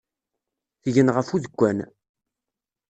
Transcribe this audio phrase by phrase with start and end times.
[0.83, 1.77] Tgen ɣef udekkan.